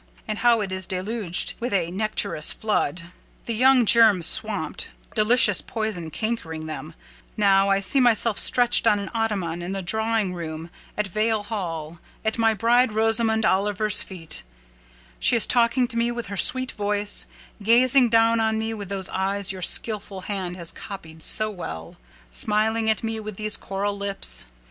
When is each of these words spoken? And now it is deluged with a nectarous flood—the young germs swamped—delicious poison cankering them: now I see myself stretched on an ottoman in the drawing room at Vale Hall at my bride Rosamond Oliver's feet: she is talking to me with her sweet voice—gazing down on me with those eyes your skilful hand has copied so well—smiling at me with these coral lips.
And 0.27 0.39
now 0.43 0.61
it 0.61 0.71
is 0.71 0.87
deluged 0.87 1.53
with 1.59 1.71
a 1.73 1.91
nectarous 1.91 2.51
flood—the 2.51 3.53
young 3.53 3.85
germs 3.85 4.25
swamped—delicious 4.25 5.61
poison 5.61 6.09
cankering 6.09 6.65
them: 6.65 6.95
now 7.37 7.69
I 7.69 7.81
see 7.81 7.99
myself 7.99 8.39
stretched 8.39 8.87
on 8.87 8.97
an 8.97 9.11
ottoman 9.13 9.61
in 9.61 9.73
the 9.73 9.83
drawing 9.83 10.33
room 10.33 10.71
at 10.97 11.05
Vale 11.05 11.43
Hall 11.43 11.99
at 12.25 12.39
my 12.39 12.55
bride 12.55 12.93
Rosamond 12.93 13.45
Oliver's 13.45 14.01
feet: 14.01 14.41
she 15.19 15.35
is 15.35 15.45
talking 15.45 15.87
to 15.89 15.97
me 15.97 16.11
with 16.11 16.25
her 16.33 16.37
sweet 16.37 16.71
voice—gazing 16.71 18.09
down 18.09 18.39
on 18.39 18.57
me 18.57 18.73
with 18.73 18.89
those 18.89 19.07
eyes 19.09 19.51
your 19.51 19.61
skilful 19.61 20.21
hand 20.21 20.57
has 20.57 20.71
copied 20.71 21.21
so 21.21 21.51
well—smiling 21.51 22.89
at 22.89 23.03
me 23.03 23.19
with 23.19 23.35
these 23.35 23.55
coral 23.55 23.95
lips. 23.95 24.45